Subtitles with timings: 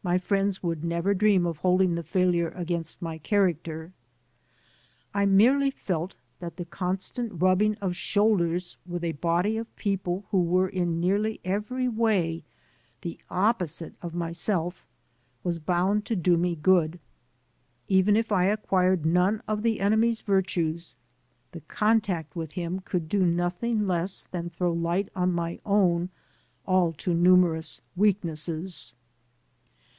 [0.00, 3.92] My friends would never dream of holding the failure against my character.
[5.12, 10.40] I merely felt that the constant rubbing of shoulders with a body of people who
[10.42, 12.42] were in nearly every way
[13.02, 14.86] the opposite of myself
[15.44, 17.00] was boimd to do me good.
[17.86, 20.96] Even if I acquired none of the enemy's virtues,
[21.52, 26.08] the contact with him could do nothing less than throw light on my own
[26.64, 28.94] all too numerous weaknesses.